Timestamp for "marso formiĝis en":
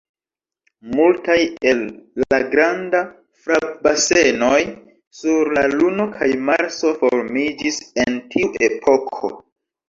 6.49-8.19